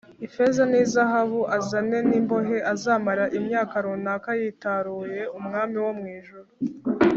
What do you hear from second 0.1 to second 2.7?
ifeza ni zahabu azane n imbohe